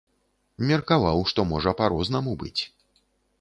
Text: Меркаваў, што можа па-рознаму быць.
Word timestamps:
Меркаваў, 0.71 1.21
што 1.33 1.45
можа 1.51 1.75
па-рознаму 1.83 2.33
быць. 2.45 2.57